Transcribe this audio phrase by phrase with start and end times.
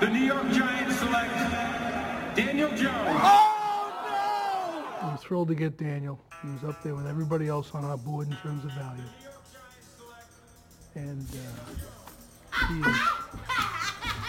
[0.00, 1.30] the New York Giants select
[2.34, 3.20] Daniel Jones.
[3.22, 5.08] Oh, no!
[5.08, 6.18] I'm thrilled to get Daniel.
[6.42, 9.02] He was up there with everybody else on our board in terms of value.
[10.94, 12.96] And uh, he, is,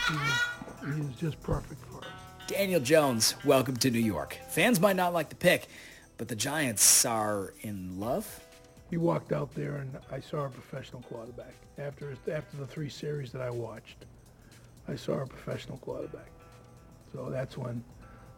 [0.09, 2.05] he, is, he is just perfect for us.
[2.47, 4.37] Daniel Jones, welcome to New York.
[4.49, 5.69] Fans might not like the pick,
[6.17, 8.41] but the Giants are in love.
[8.89, 11.53] He walked out there and I saw a professional quarterback.
[11.77, 14.05] After, after the three series that I watched,
[14.91, 16.27] I saw a professional quarterback.
[17.13, 17.81] So that's when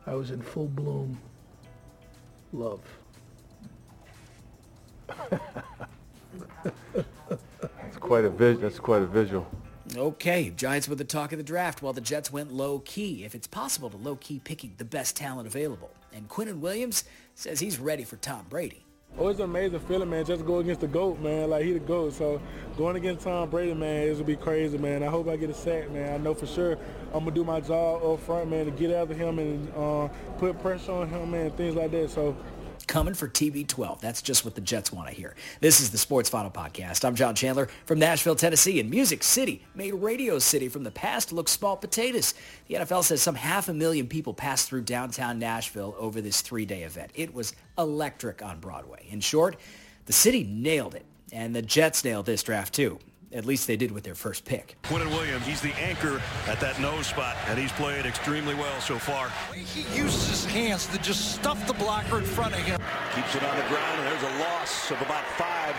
[0.06, 1.18] I was in full bloom
[2.52, 2.82] love.
[6.94, 9.48] It's quite a vis- That's quite a visual.
[9.96, 13.48] Okay, Giants were the talk of the draft while the Jets went low-key, if it's
[13.48, 15.92] possible to low-key picking the best talent available.
[16.14, 17.04] And Quinnen Williams
[17.36, 18.86] says he's ready for Tom Brady.
[19.16, 20.26] Oh, it's an amazing feeling, man.
[20.26, 21.52] Just go against the GOAT, man.
[21.52, 22.14] Like, he the GOAT.
[22.14, 22.42] So
[22.78, 25.04] going against Tom Brady, man, going to be crazy, man.
[25.04, 26.16] I hope I get a sack, man.
[26.16, 26.80] I know for sure
[27.14, 30.08] I'm going to do my job up front, man, to get after him and uh,
[30.40, 32.10] put pressure on him, man, things like that.
[32.10, 32.36] So
[32.88, 34.00] coming for TB12.
[34.00, 35.36] That's just what the Jets want to hear.
[35.60, 37.06] This is the Sports Final Podcast.
[37.06, 41.32] I'm John Chandler from Nashville, Tennessee, and Music City made Radio City from the past
[41.32, 42.34] look small potatoes.
[42.68, 46.84] The NFL says some half a million people passed through downtown Nashville over this three-day
[46.84, 47.12] event.
[47.16, 49.08] It was electric on Broadway.
[49.10, 49.58] In short,
[50.06, 53.00] the city nailed it, and the Jets nailed this draft too.
[53.34, 54.76] At least they did with their first pick.
[54.84, 59.00] Quinnen Williams, he's the anchor at that nose spot, and he's played extremely well so
[59.00, 59.32] far.
[59.54, 62.80] He uses his hands to just stuff the blocker in front of him.
[63.16, 65.76] Keeps it on the ground, and there's a loss of about five.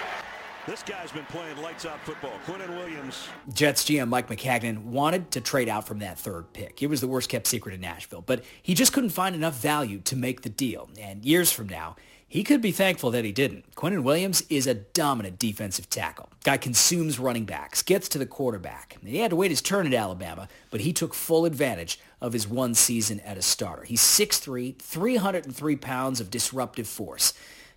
[0.67, 2.33] This guy's been playing lights out football.
[2.47, 3.29] Quinnen Williams.
[3.53, 6.83] Jets GM Mike Maccagnan wanted to trade out from that third pick.
[6.83, 10.01] It was the worst kept secret in Nashville, but he just couldn't find enough value
[10.01, 10.89] to make the deal.
[10.99, 13.75] And years from now, he could be thankful that he didn't.
[13.75, 16.31] Quinnen Williams is a dominant defensive tackle.
[16.45, 18.97] Guy consumes running backs, gets to the quarterback.
[19.05, 22.49] He had to wait his turn at Alabama, but he took full advantage of his
[22.49, 23.85] one season at a starter.
[23.85, 27.35] He's 6'3", 303 pounds of disruptive force.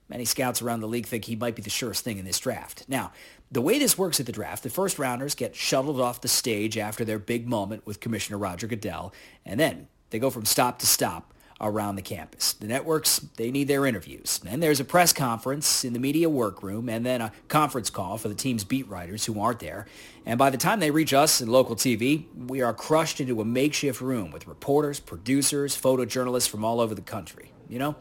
[0.09, 2.85] Many scouts around the league think he might be the surest thing in this draft.
[2.88, 3.12] Now,
[3.51, 6.78] the way this works at the draft, the first rounders get shuttled off the stage
[6.78, 9.13] after their big moment with Commissioner Roger Goodell,
[9.45, 12.53] and then they go from stop to stop around the campus.
[12.53, 14.40] The networks, they need their interviews.
[14.44, 18.28] Then there's a press conference in the media workroom and then a conference call for
[18.28, 19.88] the team's beat writers who aren't there.
[20.25, 23.45] And by the time they reach us in local TV, we are crushed into a
[23.45, 27.51] makeshift room with reporters, producers, photojournalists from all over the country.
[27.68, 27.95] You know,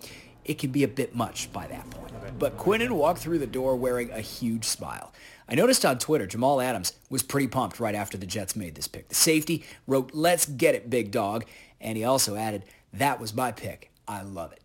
[0.46, 2.12] it can be a bit much by that point.
[2.38, 5.12] But Quinnen walked through the door wearing a huge smile.
[5.48, 8.88] I noticed on Twitter, Jamal Adams was pretty pumped right after the Jets made this
[8.88, 9.08] pick.
[9.08, 11.44] The safety wrote, let's get it, big dog.
[11.80, 13.90] And he also added, that was my pick.
[14.08, 14.60] I love it.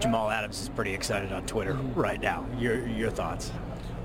[0.00, 2.44] Jamal Adams is pretty excited on Twitter right now.
[2.58, 3.52] Your your thoughts?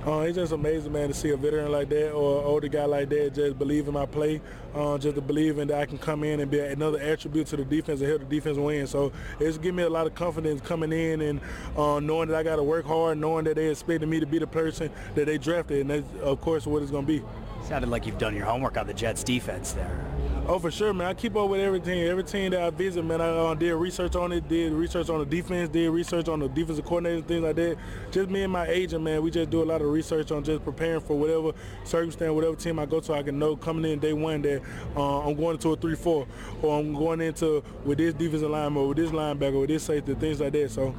[0.05, 2.85] Uh, it's just amazing, man, to see a veteran like that or an older guy
[2.85, 4.39] like that just believe in my play,
[4.75, 7.57] uh, just to believe in that I can come in and be another attribute to
[7.57, 8.85] the defense and help the defense win.
[8.85, 11.41] So it's giving me a lot of confidence coming in and
[11.75, 14.37] uh, knowing that I got to work hard, knowing that they expected me to be
[14.37, 17.23] the person that they drafted, and that's, of course, what it's going to be.
[17.63, 20.14] Sounded like you've done your homework on the Jets defense there.
[20.47, 21.07] Oh, for sure, man.
[21.07, 22.03] I keep up with everything.
[22.03, 25.17] Every team that I visit, man, I uh, did research on it, did research on
[25.17, 27.77] the defense, did research on the defensive coordinators, things like that.
[28.11, 30.63] Just me and my agent, man, we just do a lot of research on just
[30.63, 34.13] preparing for whatever circumstance, whatever team I go to, I can know coming in day
[34.13, 34.61] one that
[34.95, 36.27] uh, I'm going into a 3-4
[36.61, 40.41] or I'm going into with this defensive lineman with this linebacker with this safety, things
[40.41, 40.69] like that.
[40.69, 40.93] So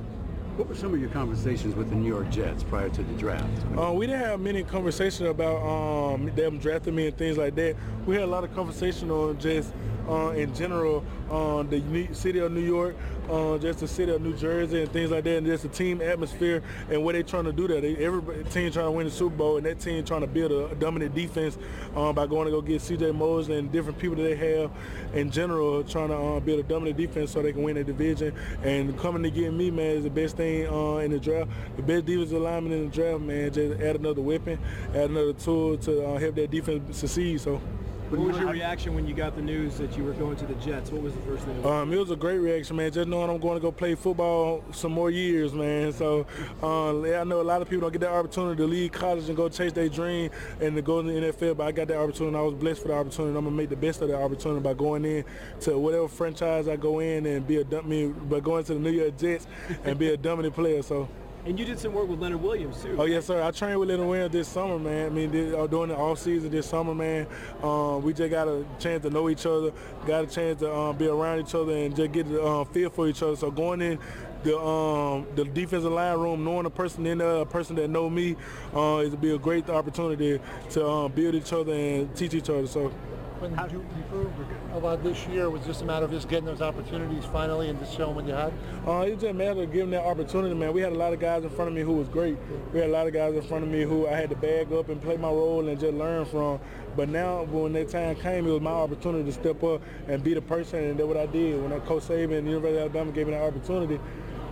[0.57, 3.45] what were some of your conversations with the New York Jets prior to the draft?
[3.79, 7.77] Uh, we didn't have many conversations about um, them drafting me and things like that.
[8.07, 9.73] We had a lot of conversation on just
[10.09, 12.97] uh, in general uh, the city of New York,
[13.29, 16.01] uh, just the city of New Jersey and things like that, and just the team
[16.01, 17.81] atmosphere and what they're trying to do there.
[17.81, 20.53] They, every team trying to win the Super Bowl, and that team trying to build
[20.53, 21.59] a, dominant defense
[21.97, 23.13] um, by going to go get C.J.
[23.13, 24.71] Mosley and different people that they have
[25.15, 28.33] in general, trying to uh, build a dominant defense so they can win the division.
[28.63, 31.51] And coming to get me, man, is the best thing uh, in the draft.
[31.77, 33.53] The best defensive lineman in the draft, man.
[33.53, 34.59] Just add another weapon,
[34.95, 37.41] add another tool to uh, help that defense succeed.
[37.41, 37.61] So.
[38.09, 40.55] What was your reaction when you got the news that you were going to the
[40.55, 40.93] Jets?
[40.93, 41.67] What was the first thing?
[41.67, 42.93] Um, it was a great reaction, man.
[42.93, 45.93] Just knowing I'm going to go play football some more years, man.
[45.93, 46.25] So
[46.63, 49.37] uh, I know a lot of people don't get that opportunity to leave college and
[49.37, 50.31] go chase their dream
[50.61, 52.37] and to go in the NFL, but I got that opportunity.
[52.37, 53.37] I was blessed for the opportunity.
[53.37, 55.25] I'm gonna make the best of the opportunity by going in
[55.63, 58.81] to whatever franchise I go in and be a dump me, but going to the
[58.81, 59.49] New York Jets
[59.83, 60.81] and be a dominant player.
[60.83, 61.09] So.
[61.47, 62.97] And you did some work with Leonard Williams too.
[62.99, 63.41] Oh yes, sir.
[63.41, 65.07] I trained with Leonard Williams this summer, man.
[65.07, 67.29] I mean, this, uh, during the off season this summer, man.
[67.63, 69.71] Um, we just got a chance to know each other,
[70.07, 72.91] got a chance to um, be around each other, and just get the uh, feel
[72.91, 73.37] for each other.
[73.37, 74.01] So going in
[74.43, 78.11] the um, the defensive line room, knowing a person in there, a person that know
[78.11, 78.35] me,
[78.75, 80.41] uh, it would be a great opportunity
[80.71, 82.67] to um, build each other and teach each other.
[82.67, 82.93] So.
[83.39, 84.33] When did you improve
[84.75, 85.51] about this year?
[85.51, 88.33] Was just a matter of just getting those opportunities finally and just showing what you
[88.33, 88.51] had?
[88.87, 90.73] Uh, it just a matter of giving that opportunity, man.
[90.73, 92.39] We had a lot of guys in front of me who was great.
[92.73, 94.73] We had a lot of guys in front of me who I had to bag
[94.73, 96.61] up and play my role and just learn from.
[96.97, 100.33] But now, when that time came, it was my opportunity to step up and be
[100.33, 101.63] the person, and that's what I did.
[101.63, 104.01] When I Coach Saban and the University of Alabama gave me that opportunity,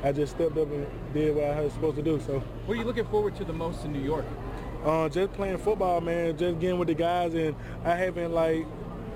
[0.02, 2.20] I just stepped up and did what I was supposed to do.
[2.20, 2.40] So.
[2.66, 4.26] What are you looking forward to the most in New York?
[4.84, 6.36] Uh, just playing football, man.
[6.36, 8.66] Just getting with the guys, and I haven't like,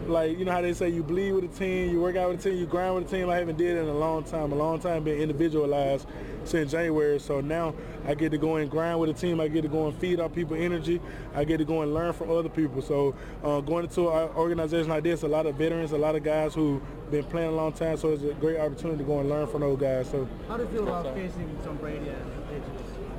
[0.06, 2.43] like you know how they say you bleed with the team, you work out with
[2.43, 3.29] the team, you grind with the team.
[3.29, 4.53] I haven't did it in a long time.
[4.53, 6.06] A long time being individualized
[6.44, 7.20] since January.
[7.20, 7.75] So now
[8.06, 9.41] I get to go and grind with the team.
[9.41, 11.03] I get to go and feed our people energy.
[11.35, 12.81] I get to go and learn from other people.
[12.81, 13.14] So
[13.44, 16.55] uh, going into an organization like this, a lot of veterans, a lot of guys
[16.55, 16.81] who
[17.11, 17.99] been playing a long time.
[17.99, 20.09] So it's a great opportunity to go and learn from those guys.
[20.11, 22.11] So how do you feel about facing Tom Brady?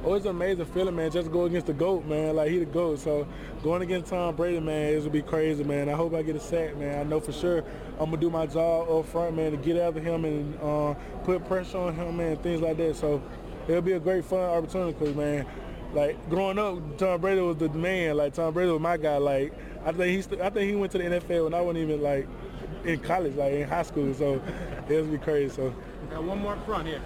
[0.05, 1.11] Oh, it's an amazing feeling, man.
[1.11, 2.37] Just go against the GOAT, man.
[2.37, 2.99] Like, he the GOAT.
[2.99, 3.27] So
[3.63, 5.89] going against Tom Brady, man, it's going to be crazy, man.
[5.89, 6.99] I hope I get a sack, man.
[6.99, 7.65] I know for sure
[7.99, 10.93] I'm going to do my job up front, man, to get after him and uh,
[11.25, 12.95] put pressure on him, man, things like that.
[12.95, 13.21] So
[13.67, 15.45] it'll be a great fun opportunity because, man,
[15.93, 18.15] like, growing up, Tom Brady was the man.
[18.15, 19.17] Like, Tom Brady was my guy.
[19.17, 19.53] Like,
[19.83, 22.01] I think he, st- I think he went to the NFL when I wasn't even,
[22.01, 22.25] like,
[22.85, 24.13] in college, like, in high school.
[24.13, 24.41] So
[24.87, 25.53] it'll be crazy.
[25.53, 25.75] So.
[26.09, 27.01] got one more front here.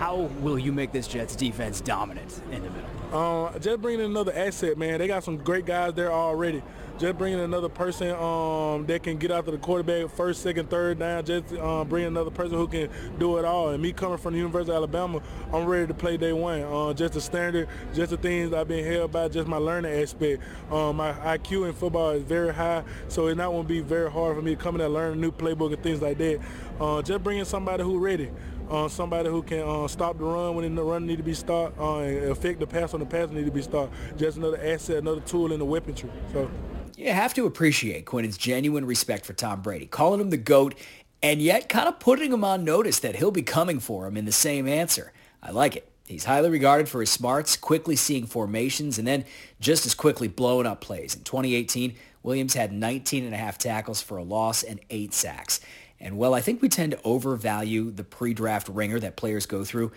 [0.00, 2.88] How will you make this Jets defense dominant in the middle?
[3.12, 4.98] Uh, just bringing another asset, man.
[4.98, 6.62] They got some great guys there already.
[6.98, 11.26] Just bringing another person um, that can get after the quarterback first, second, third down.
[11.26, 12.88] Just uh, bring another person who can
[13.18, 13.68] do it all.
[13.68, 15.20] And me coming from the University of Alabama,
[15.52, 16.62] I'm ready to play day one.
[16.62, 20.42] Uh, just the standard, just the things I've been held by, just my learning aspect.
[20.70, 24.10] Um, my IQ in football is very high, so it's not going to be very
[24.10, 26.40] hard for me to come in and learn a new playbook and things like that.
[26.80, 28.30] Uh, just bringing somebody who ready
[28.70, 31.78] uh, somebody who can uh, stop the run when the run need to be stopped,
[31.78, 33.92] uh, and affect the pass when the pass need to be stopped.
[34.16, 36.10] Just another asset, another tool in the weaponry.
[36.32, 36.50] So.
[36.96, 40.74] You have to appreciate Quinnen's genuine respect for Tom Brady, calling him the GOAT,
[41.22, 44.24] and yet kind of putting him on notice that he'll be coming for him in
[44.24, 45.12] the same answer.
[45.42, 45.90] I like it.
[46.06, 49.24] He's highly regarded for his smarts, quickly seeing formations, and then
[49.60, 51.14] just as quickly blowing up plays.
[51.14, 55.60] In 2018, Williams had 19 and a half tackles for a loss and eight sacks.
[56.00, 59.92] And well, I think we tend to overvalue the pre-draft ringer that players go through.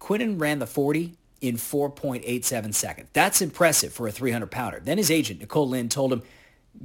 [0.00, 3.08] Quinnen ran the 40 in 4.87 seconds.
[3.12, 4.80] That's impressive for a 300-pounder.
[4.84, 6.22] Then his agent, Nicole Lynn, told him,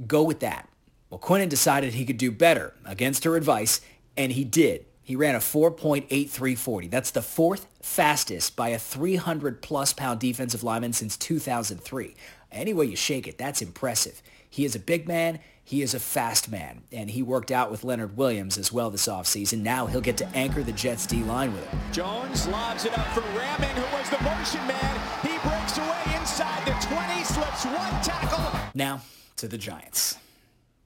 [0.06, 0.68] go with that.
[1.08, 3.80] Well, Quinnen decided he could do better against her advice,
[4.16, 4.86] and he did.
[5.02, 6.88] He ran a 4.8340.
[6.88, 12.14] That's the fourth fastest by a 300-plus pound defensive lineman since 2003.
[12.52, 14.22] Any way you shake it, that's impressive.
[14.48, 15.40] He is a big man.
[15.70, 19.06] He is a fast man, and he worked out with Leonard Williams as well this
[19.06, 19.60] offseason.
[19.60, 21.78] Now he'll get to anchor the Jets D-line with him.
[21.92, 25.00] Jones lobs it up for Rahming, who was the motion man.
[25.22, 28.60] He breaks away inside the 20, slips one tackle.
[28.74, 29.02] Now
[29.36, 30.16] to the Giants.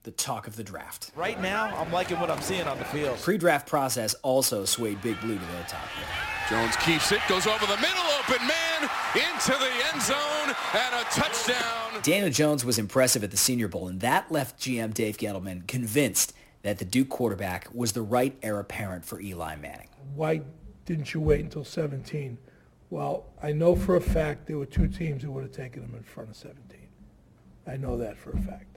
[0.05, 1.09] The talk of the draft.
[1.15, 3.17] Right now, I'm liking what I'm seeing on the field.
[3.17, 6.47] Pre-draft process also swayed Big Blue to their top pick.
[6.47, 11.03] Jones keeps it, goes over the middle, open man, into the end zone, and a
[11.09, 12.01] touchdown.
[12.03, 16.33] Daniel Jones was impressive at the Senior Bowl, and that left GM Dave Gettleman convinced
[16.61, 19.87] that the Duke quarterback was the right heir apparent for Eli Manning.
[20.13, 20.41] Why
[20.85, 22.37] didn't you wait until 17?
[22.91, 25.95] Well, I know for a fact there were two teams that would have taken him
[25.97, 26.61] in front of 17.
[27.65, 28.74] I know that for a fact.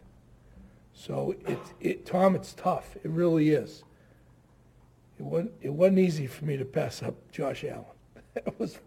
[0.98, 2.96] So it, it, Tom, it's tough.
[2.96, 3.84] It really is.
[5.18, 7.84] It wasn't, it wasn't easy for me to pass up Josh Allen.
[8.36, 8.78] It was,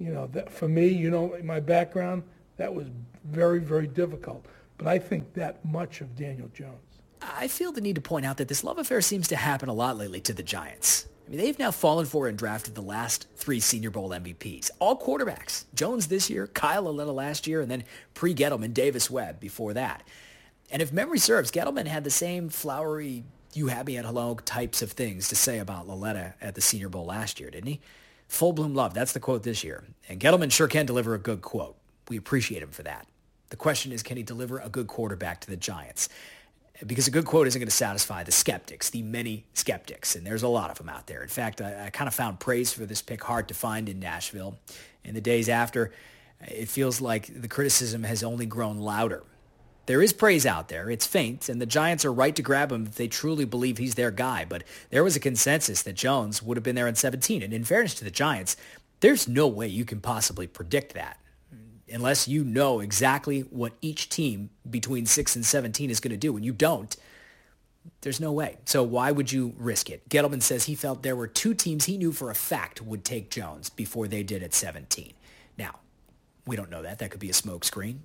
[0.00, 2.24] you know, that for me, you know, my background,
[2.56, 2.88] that was
[3.24, 4.44] very, very difficult.
[4.76, 6.80] But I think that much of Daniel Jones.
[7.20, 9.72] I feel the need to point out that this love affair seems to happen a
[9.72, 11.06] lot lately to the Giants.
[11.26, 14.72] I mean, they've now fallen for and drafted the last three Senior Bowl MVPs.
[14.80, 15.66] All quarterbacks.
[15.74, 20.02] Jones this year, Kyle Lauletta last year, and then pre-Gettleman, Davis Webb before that.
[20.72, 24.80] And if memory serves, Gettleman had the same flowery, you had me at hello types
[24.80, 27.80] of things to say about Lauletta at the Senior Bowl last year, didn't he?
[28.28, 28.94] Full bloom love.
[28.94, 29.84] That's the quote this year.
[30.08, 31.76] And Gettleman sure can deliver a good quote.
[32.08, 33.06] We appreciate him for that.
[33.50, 36.08] The question is, can he deliver a good quarterback to the Giants?
[36.86, 40.42] Because a good quote isn't going to satisfy the skeptics, the many skeptics, and there's
[40.42, 41.22] a lot of them out there.
[41.22, 44.00] In fact, I, I kind of found praise for this pick hard to find in
[44.00, 44.58] Nashville.
[45.04, 45.92] In the days after,
[46.40, 49.22] it feels like the criticism has only grown louder.
[49.86, 50.90] There is praise out there.
[50.90, 53.96] It's faint, and the Giants are right to grab him if they truly believe he's
[53.96, 54.44] their guy.
[54.44, 57.42] But there was a consensus that Jones would have been there in 17.
[57.42, 58.56] And in fairness to the Giants,
[59.00, 61.18] there's no way you can possibly predict that
[61.92, 66.36] unless you know exactly what each team between 6 and 17 is going to do.
[66.36, 66.96] And you don't,
[68.00, 68.58] there's no way.
[68.64, 70.08] So why would you risk it?
[70.08, 73.30] Gettleman says he felt there were two teams he knew for a fact would take
[73.30, 75.12] Jones before they did at 17.
[75.58, 75.80] Now,
[76.46, 76.98] we don't know that.
[76.98, 77.98] That could be a smokescreen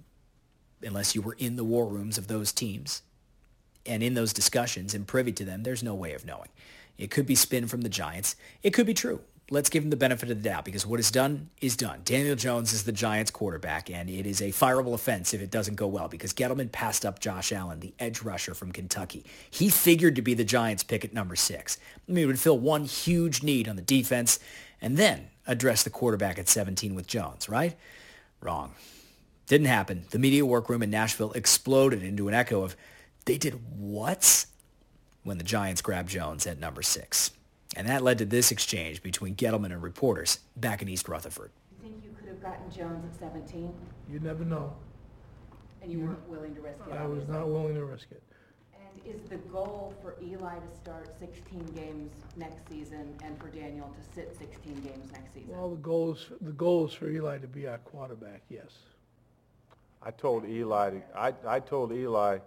[0.83, 3.01] unless you were in the war rooms of those teams.
[3.85, 6.49] And in those discussions and privy to them, there's no way of knowing.
[6.97, 8.35] It could be spin from the Giants.
[8.63, 9.21] It could be true.
[9.49, 12.01] Let's give him the benefit of the doubt because what is done is done.
[12.03, 15.75] Daniel Jones is the Giants quarterback, and it is a fireable offense if it doesn't
[15.75, 19.23] go well because Gettleman passed up Josh Allen, the edge rusher from Kentucky.
[19.49, 21.77] He figured to be the Giants pick at number six.
[22.09, 24.37] I mean, it would fill one huge need on the defense
[24.81, 27.73] and then address the quarterback at 17 with Jones, right?
[28.41, 28.73] Wrong.
[29.47, 30.05] Didn't happen.
[30.11, 32.75] The media workroom in Nashville exploded into an echo of,
[33.25, 34.45] they did what?
[35.23, 37.31] When the Giants grabbed Jones at number six.
[37.75, 41.51] And that led to this exchange between Gettleman and reporters back in East Rutherford.
[41.71, 43.73] You think you could have gotten Jones at 17?
[44.09, 44.73] You never know.
[45.81, 46.93] And you weren't willing to risk it?
[46.93, 48.23] I was not willing to risk it.
[48.73, 53.87] And is the goal for Eli to start 16 games next season and for Daniel
[53.87, 55.49] to sit 16 games next season?
[55.49, 58.71] Well, the goal is, the goal is for Eli to be our quarterback, yes.
[60.07, 62.37] I told Eli, to, I, I told Eli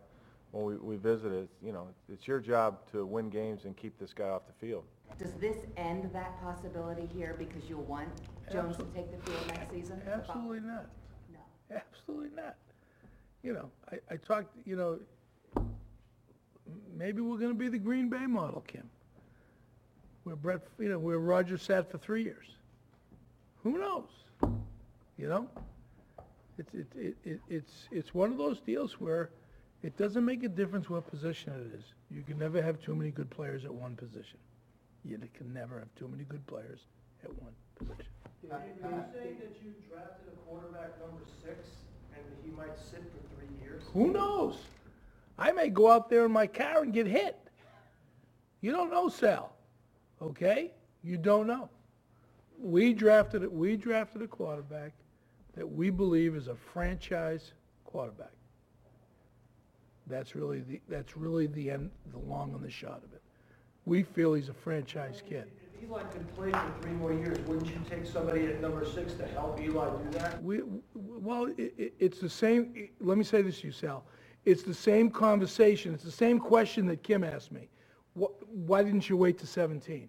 [0.52, 4.14] when we, we visited, you know, it's your job to win games and keep this
[4.14, 4.84] guy off the field.
[5.18, 8.08] Does this end that possibility here because you'll want
[8.50, 10.00] Jones to take the field next season?
[10.10, 10.86] Absolutely not.
[11.30, 11.76] No.
[11.76, 12.56] Absolutely not.
[13.42, 14.98] You know, I, I talked, you know,
[16.96, 18.88] maybe we're gonna be the Green Bay model, Kim.
[20.24, 22.46] Where Brett, you know, where Roger sat for three years.
[23.62, 24.08] Who knows?
[25.18, 25.48] You know?
[26.60, 29.30] It's, it, it, it, it's, it's one of those deals where
[29.82, 31.84] it doesn't make a difference what position it is.
[32.10, 34.38] You can never have too many good players at one position.
[35.04, 36.80] You can never have too many good players
[37.24, 38.04] at one position.
[38.42, 41.66] Did you say that you drafted a quarterback number six
[42.14, 43.82] and he might sit for three years?
[43.94, 44.58] Who knows?
[45.38, 47.38] I may go out there in my car and get hit.
[48.60, 49.54] You don't know, Sal.
[50.20, 50.72] Okay?
[51.02, 51.70] You don't know.
[52.58, 53.50] We drafted it.
[53.50, 54.92] We drafted a quarterback
[55.54, 57.52] that we believe is a franchise
[57.84, 58.32] quarterback.
[60.06, 63.22] That's really the that's really the end, the long and the short of it.
[63.84, 65.50] We feel he's a franchise kid.
[65.74, 69.14] If Eli can play for three more years, wouldn't you take somebody at number six
[69.14, 70.42] to help Eli do that?
[70.42, 70.60] We,
[70.94, 74.04] well, it, it, it's the same, let me say this to you, Sal.
[74.44, 77.68] It's the same conversation, it's the same question that Kim asked me.
[78.18, 80.08] Wh- Why didn't you wait to 17?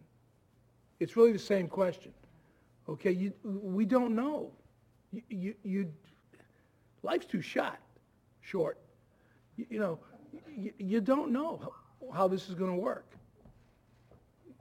[1.00, 2.12] It's really the same question.
[2.90, 4.52] Okay, you, we don't know.
[5.12, 5.94] You, you, you
[7.04, 7.80] life's too short,
[8.42, 8.78] short.
[9.58, 10.00] You, you know,
[10.56, 13.12] you, you don't know how, how this is going to work.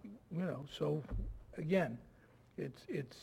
[0.05, 1.03] You know, so
[1.57, 1.99] again,
[2.57, 3.17] it's, it's,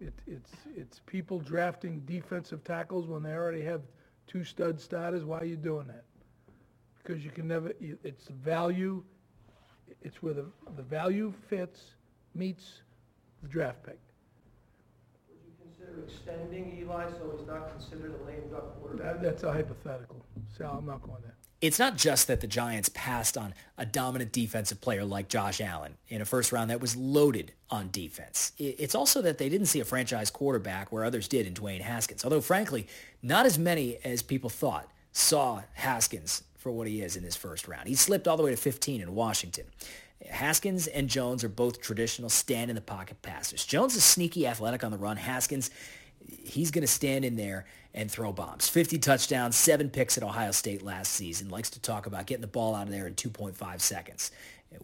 [0.00, 3.82] it, it's, it's people drafting defensive tackles when they already have
[4.26, 5.24] two stud starters.
[5.24, 6.04] Why are you doing that?
[7.02, 9.02] Because you can never, it's value,
[10.02, 11.94] it's where the, the value fits,
[12.34, 12.82] meets
[13.42, 13.98] the draft pick.
[15.96, 19.14] Would you consider extending Eli so he's not considered a lame duck quarterback?
[19.14, 20.24] That, that's a hypothetical.
[20.56, 21.34] Sal, I'm not going there.
[21.62, 25.96] It's not just that the Giants passed on a dominant defensive player like Josh Allen
[26.08, 28.52] in a first round that was loaded on defense.
[28.58, 32.24] It's also that they didn't see a franchise quarterback where others did in Dwayne Haskins.
[32.24, 32.86] Although, frankly,
[33.22, 37.66] not as many as people thought saw Haskins for what he is in his first
[37.66, 37.88] round.
[37.88, 39.64] He slipped all the way to 15 in Washington.
[40.30, 43.64] Haskins and Jones are both traditional stand in the pocket passers.
[43.64, 45.16] Jones is sneaky athletic on the run.
[45.16, 45.70] Haskins,
[46.26, 48.68] he's going to stand in there and throw bombs.
[48.68, 51.48] 50 touchdowns, seven picks at Ohio State last season.
[51.48, 54.30] Likes to talk about getting the ball out of there in 2.5 seconds.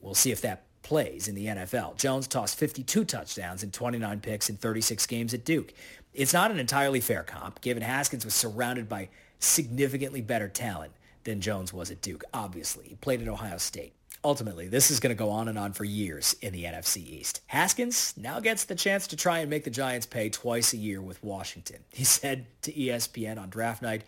[0.00, 1.96] We'll see if that plays in the NFL.
[1.96, 5.72] Jones tossed 52 touchdowns and 29 picks in 36 games at Duke.
[6.12, 9.08] It's not an entirely fair comp, given Haskins was surrounded by
[9.38, 10.92] significantly better talent
[11.24, 12.88] than Jones was at Duke, obviously.
[12.88, 13.94] He played at Ohio State.
[14.24, 17.40] Ultimately, this is going to go on and on for years in the NFC East.
[17.48, 21.02] Haskins now gets the chance to try and make the Giants pay twice a year
[21.02, 21.78] with Washington.
[21.90, 24.02] He said to ESPN on draft night,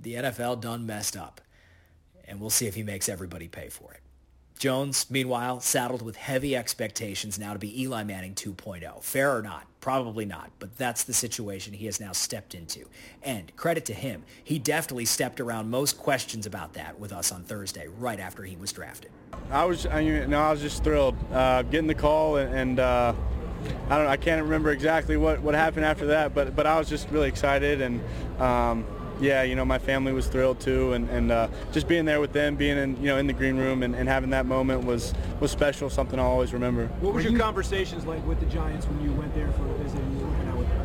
[0.00, 1.40] the NFL done messed up.
[2.26, 4.01] And we'll see if he makes everybody pay for it.
[4.62, 9.02] Jones, meanwhile, saddled with heavy expectations now to be Eli Manning 2.0.
[9.02, 9.66] Fair or not?
[9.80, 12.86] Probably not, but that's the situation he has now stepped into.
[13.24, 17.42] And credit to him, he deftly stepped around most questions about that with us on
[17.42, 19.10] Thursday, right after he was drafted.
[19.50, 22.78] I was, I, you know, I was just thrilled uh, getting the call, and, and
[22.78, 23.14] uh,
[23.90, 26.88] I don't, I can't remember exactly what, what happened after that, but but I was
[26.88, 28.00] just really excited, and
[28.40, 28.86] um,
[29.22, 32.32] yeah, you know, my family was thrilled too, and, and uh, just being there with
[32.32, 35.14] them, being in, you know, in the green room, and, and having that moment was
[35.40, 36.88] was special, something I'll always remember.
[37.00, 40.00] What was your conversations like with the Giants when you went there for a visit
[40.00, 40.82] and you were working out with them?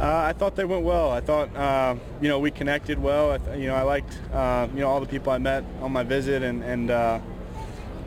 [0.00, 1.10] Uh, I thought they went well.
[1.10, 3.32] I thought, uh, you know, we connected well.
[3.32, 5.92] I th- you know, I liked, uh, you know, all the people I met on
[5.92, 7.20] my visit, and, and uh,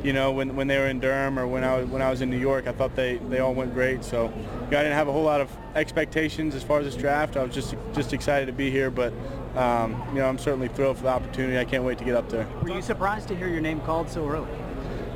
[0.04, 2.22] you know, when, when they were in Durham or when I was when I was
[2.22, 4.04] in New York, I thought they, they all went great.
[4.04, 6.96] So, you know, I didn't have a whole lot of expectations as far as this
[6.96, 7.38] draft.
[7.38, 9.14] I was just just excited to be here, but
[9.56, 11.58] um, you know, I'm certainly thrilled for the opportunity.
[11.58, 12.48] I can't wait to get up there.
[12.62, 14.50] Were you surprised to hear your name called so early?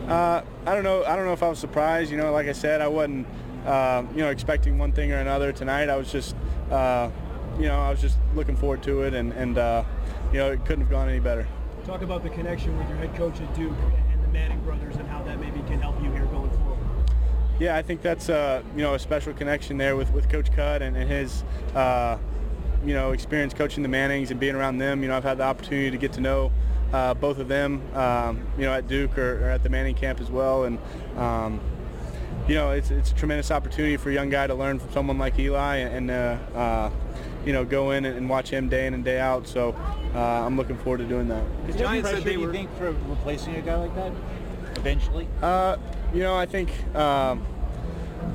[0.07, 1.03] Uh, I don't know.
[1.03, 2.09] I don't know if I was surprised.
[2.09, 3.27] You know, like I said, I wasn't,
[3.65, 5.89] uh, you know, expecting one thing or another tonight.
[5.89, 6.36] I was just,
[6.71, 7.12] uh,
[7.59, 9.83] you know, I was just looking forward to it, and, and uh,
[10.31, 11.48] you know, it couldn't have gone any better.
[11.86, 15.07] Talk about the connection with your head coach at Duke and the Manning brothers, and
[15.07, 16.77] how that maybe can help you here going forward.
[17.59, 20.81] Yeah, I think that's uh, you know a special connection there with, with Coach Cut
[20.81, 21.43] and, and his
[21.75, 22.17] uh,
[22.86, 25.01] you know experience coaching the Mannings and being around them.
[25.01, 26.51] You know, I've had the opportunity to get to know
[26.93, 27.81] uh, both of them.
[27.95, 30.79] Um, you know, at Duke or, or, at the Manning camp as well, and
[31.17, 31.59] um,
[32.48, 35.17] you know it's it's a tremendous opportunity for a young guy to learn from someone
[35.17, 36.12] like Eli and.
[36.12, 36.91] uh, uh
[37.50, 39.48] you know, go in and watch him day in and day out.
[39.48, 39.75] So
[40.13, 41.44] uh, I'm looking forward to doing that.
[41.68, 44.12] Is there any pressure, you think, for replacing a guy like that
[44.75, 45.27] eventually?
[45.41, 45.77] Uh,
[46.13, 47.44] you know, I think um,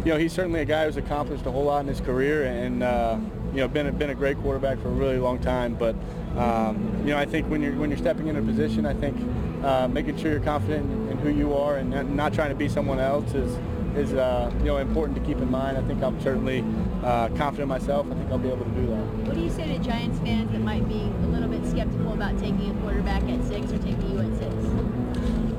[0.04, 2.83] you know he's certainly a guy who's accomplished a whole lot in his career, and
[2.83, 3.16] uh,
[3.52, 5.76] you know been a, been a great quarterback for a really long time.
[5.76, 5.94] But
[6.37, 9.16] um, you know, I think when you're when you're stepping into a position, I think
[9.64, 12.68] uh, making sure you're confident in, in, who you are and not trying to be
[12.68, 13.56] someone else is
[13.97, 15.78] is uh, you know important to keep in mind.
[15.78, 16.64] I think I'm certainly
[17.04, 18.06] uh, confident in myself.
[18.11, 19.04] I think I'll be able to do that.
[19.26, 22.38] What do you say to Giants fans that might be a little bit skeptical about
[22.38, 24.54] taking a quarterback at six or taking you at six?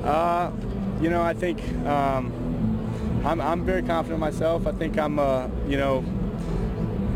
[0.04, 0.52] Uh,
[1.00, 2.32] you know, I think um,
[3.24, 4.66] I'm, I'm very confident in myself.
[4.66, 6.04] I think I'm, uh, you know,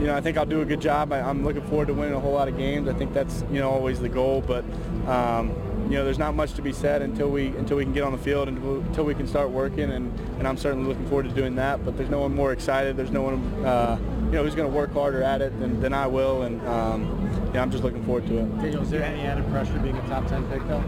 [0.00, 1.12] you know, I think I'll do a good job.
[1.12, 2.88] I, am looking forward to winning a whole lot of games.
[2.88, 4.40] I think that's, you know, always the goal.
[4.40, 4.64] But,
[5.06, 5.50] um,
[5.90, 8.12] you know, there's not much to be said until we until we can get on
[8.12, 8.56] the field and
[8.87, 9.90] until we can start working.
[9.90, 11.84] And, and I'm certainly looking forward to doing that.
[11.84, 12.96] But there's no one more excited.
[12.96, 13.99] There's no one, uh,
[14.30, 16.42] you know, who's going to work harder at it than, than I will.
[16.42, 18.62] And um, yeah, I'm just looking forward to it.
[18.62, 20.84] Daniel, is there any added pressure being a top 10 pick though?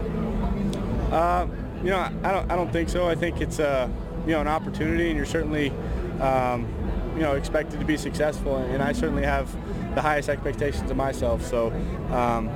[1.13, 1.47] Uh,
[1.83, 3.09] you know, I don't I don't think so.
[3.09, 3.89] I think it's uh,
[4.25, 5.71] you know an opportunity, and you're certainly
[6.21, 6.65] um,
[7.15, 9.53] you know expected to be successful, and I certainly have
[9.93, 11.45] the highest expectations of myself.
[11.45, 11.71] So.
[12.11, 12.49] Um,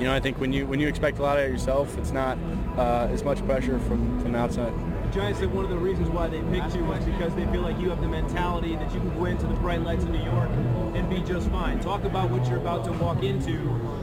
[0.00, 2.38] you know, I think when you when you expect a lot of yourself, it's not
[2.78, 4.72] uh, as much pressure from from outside.
[5.12, 7.78] Giants said one of the reasons why they picked you was because they feel like
[7.80, 10.48] you have the mentality that you can go into the bright lights of New York
[10.94, 11.80] and be just fine.
[11.80, 13.56] Talk about what you're about to walk into,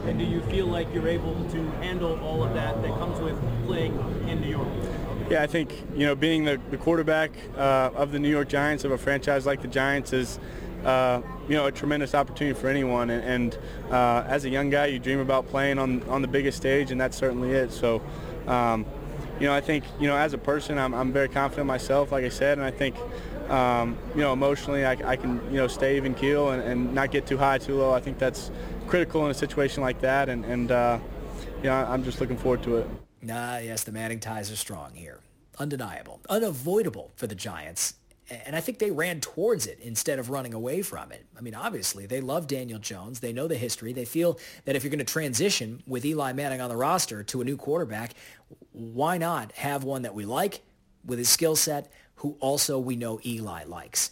[0.06, 3.40] and do you feel like you're able to handle all of that that comes with
[3.64, 3.94] playing
[4.28, 4.68] in New York?
[5.30, 8.84] Yeah, I think you know being the, the quarterback uh, of the New York Giants
[8.84, 10.38] of a franchise like the Giants is
[10.84, 13.08] uh, you know a tremendous opportunity for anyone.
[13.08, 13.58] And, and
[13.90, 17.00] uh, as a young guy, you dream about playing on on the biggest stage, and
[17.00, 17.72] that's certainly it.
[17.72, 18.02] So.
[18.46, 18.86] Um,
[19.40, 22.24] you know, I think, you know, as a person, I'm, I'm very confident myself, like
[22.24, 22.96] I said, and I think,
[23.48, 27.10] um, you know, emotionally, I, I, can, you know, stay even keel and, and, not
[27.10, 27.92] get too high, too low.
[27.92, 28.50] I think that's
[28.86, 30.98] critical in a situation like that, and, and uh,
[31.58, 32.86] you know, I'm just looking forward to it.
[33.30, 35.20] Ah, yes, the Manning ties are strong here.
[35.58, 36.20] Undeniable.
[36.28, 37.94] Unavoidable for the Giants.
[38.30, 41.24] And I think they ran towards it instead of running away from it.
[41.36, 43.20] I mean, obviously, they love Daniel Jones.
[43.20, 43.92] They know the history.
[43.94, 47.40] They feel that if you're going to transition with Eli Manning on the roster to
[47.40, 48.12] a new quarterback,
[48.72, 50.60] why not have one that we like
[51.06, 54.10] with his skill set who also we know Eli likes?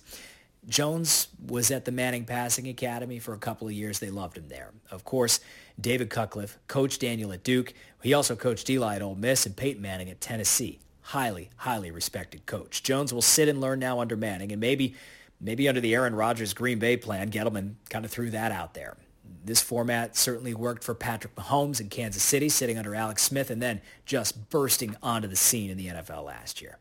[0.67, 3.99] Jones was at the Manning Passing Academy for a couple of years.
[3.99, 4.73] They loved him there.
[4.91, 5.41] Of course,
[5.81, 7.75] David Cutcliffe coached Daniel at Duke.
[8.03, 12.47] He also coached Eli at Ole Miss and Peyton Manning at Tennessee highly, highly respected
[12.47, 12.83] coach.
[12.83, 14.95] Jones will sit and learn now under Manning, and maybe,
[15.41, 18.97] maybe under the Aaron Rodgers Green Bay plan, Gettleman kind of threw that out there.
[19.45, 23.63] This format certainly worked for Patrick Mahomes in Kansas City, sitting under Alex Smith, and
[23.63, 26.79] then just bursting onto the scene in the NFL last year.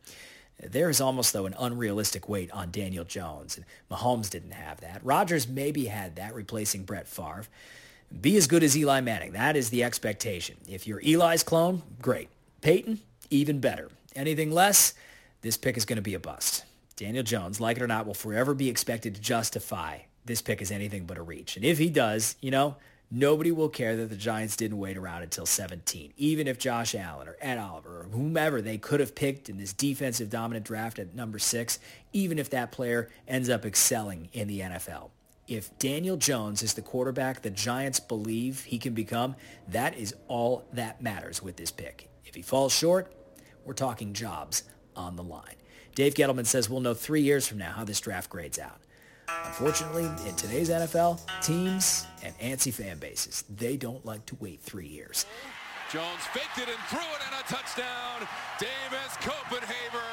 [0.59, 5.01] There is almost, though, an unrealistic weight on Daniel Jones, and Mahomes didn't have that.
[5.03, 7.45] Rodgers maybe had that, replacing Brett Favre.
[8.21, 9.33] Be as good as Eli Manning.
[9.33, 10.55] That is the expectation.
[10.67, 12.29] If you're Eli's clone, great.
[12.61, 13.89] Peyton, even better.
[14.15, 14.93] Anything less,
[15.41, 16.63] this pick is going to be a bust.
[16.95, 20.71] Daniel Jones, like it or not, will forever be expected to justify this pick as
[20.71, 21.57] anything but a reach.
[21.57, 22.77] And if he does, you know,
[23.11, 26.13] nobody will care that the Giants didn't wait around until 17.
[26.15, 29.73] Even if Josh Allen or Ed Oliver or whomever they could have picked in this
[29.73, 31.79] defensive dominant draft at number six,
[32.13, 35.09] even if that player ends up excelling in the NFL.
[35.47, 39.35] If Daniel Jones is the quarterback the Giants believe he can become,
[39.67, 42.09] that is all that matters with this pick.
[42.25, 43.13] If he falls short,
[43.65, 44.63] we're talking jobs
[44.95, 45.55] on the line.
[45.95, 48.79] Dave Gettleman says we'll know three years from now how this draft grades out.
[49.45, 54.87] Unfortunately, in today's NFL, teams and antsy fan bases, they don't like to wait three
[54.87, 55.25] years.
[55.91, 58.27] Jones faked it and threw it and a touchdown.
[58.59, 60.03] Davis Koppenhaver.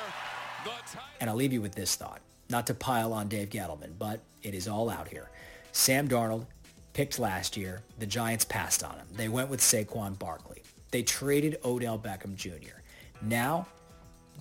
[1.21, 2.21] And I'll leave you with this thought.
[2.51, 5.31] Not to pile on Dave Gettleman, but it is all out here.
[5.73, 6.47] Sam Darnold
[6.93, 7.83] picked last year.
[7.99, 9.07] The Giants passed on him.
[9.17, 10.63] They went with Saquon Barkley.
[10.91, 12.82] They traded Odell Beckham Jr.
[13.23, 13.67] Now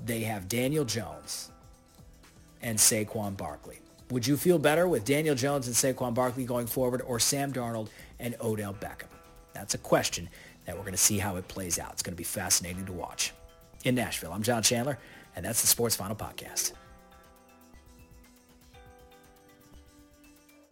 [0.06, 1.52] they have Daniel Jones
[2.62, 3.80] and Saquon Barkley.
[4.10, 7.88] Would you feel better with Daniel Jones and Saquon Barkley going forward or Sam Darnold
[8.20, 9.08] and Odell Beckham?
[9.54, 10.28] That's a question
[10.66, 11.94] that we're going to see how it plays out.
[11.94, 13.32] It's going to be fascinating to watch.
[13.84, 15.00] In Nashville, I'm John Chandler,
[15.36, 16.74] and that's the Sports Final Podcast.